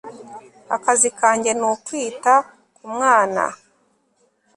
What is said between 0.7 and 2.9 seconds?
akazi kanjye ni ukwita ku